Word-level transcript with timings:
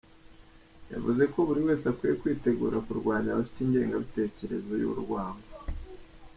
Yavuze 0.93 1.23
ko 1.33 1.37
buri 1.47 1.61
wese 1.67 1.83
akwiye 1.91 2.13
kwitegura 2.21 2.83
kurwanya 2.85 3.29
abafite 3.31 3.59
ingengabitekerezo 3.61 4.71
y’urwango. 4.81 5.47